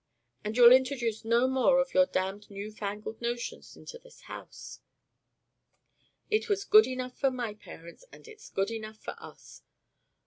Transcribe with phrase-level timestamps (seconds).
[0.41, 4.79] But you'll introduce no more of your damned new fangled notions into this house.
[6.31, 9.61] It was good enough for my parents, and it's good enough for us.